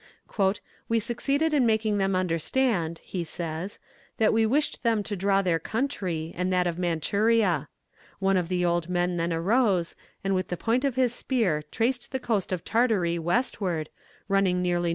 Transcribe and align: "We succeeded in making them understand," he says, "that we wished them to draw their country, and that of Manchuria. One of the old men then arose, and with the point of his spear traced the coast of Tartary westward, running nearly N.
"We 0.89 0.99
succeeded 0.99 1.53
in 1.53 1.63
making 1.63 1.99
them 1.99 2.15
understand," 2.15 3.01
he 3.03 3.23
says, 3.23 3.77
"that 4.17 4.33
we 4.33 4.47
wished 4.47 4.81
them 4.81 5.03
to 5.03 5.15
draw 5.15 5.43
their 5.43 5.59
country, 5.59 6.33
and 6.35 6.51
that 6.51 6.65
of 6.65 6.79
Manchuria. 6.79 7.69
One 8.17 8.35
of 8.35 8.49
the 8.49 8.65
old 8.65 8.89
men 8.89 9.17
then 9.17 9.31
arose, 9.31 9.93
and 10.23 10.33
with 10.33 10.47
the 10.47 10.57
point 10.57 10.83
of 10.83 10.95
his 10.95 11.13
spear 11.13 11.61
traced 11.69 12.11
the 12.11 12.19
coast 12.19 12.51
of 12.51 12.65
Tartary 12.65 13.19
westward, 13.19 13.89
running 14.27 14.59
nearly 14.59 14.89
N. 14.89 14.89